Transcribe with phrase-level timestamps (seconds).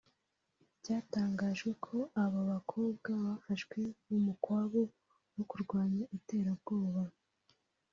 [0.83, 4.81] cyatangaje ko abo bakobwa bafashwe mu mu kwabu
[5.35, 7.03] wo kurwanya iterabwoba